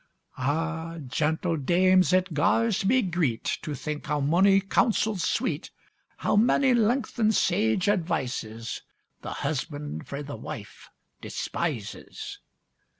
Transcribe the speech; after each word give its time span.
Ah, 0.39 0.97
gentle 1.05 1.57
dames! 1.57 2.11
it 2.11 2.33
gars 2.33 2.83
me 2.83 3.03
greet, 3.03 3.43
To 3.61 3.75
think 3.75 4.07
how 4.07 4.19
mony 4.19 4.59
counsels 4.59 5.21
sweet, 5.23 5.69
How 6.17 6.35
many 6.35 6.73
lengthened 6.73 7.35
sage 7.35 7.87
advices, 7.87 8.81
The 9.21 9.31
husband 9.45 10.07
frae 10.07 10.23
the 10.23 10.37
wife 10.37 10.89
despises! 11.21 12.39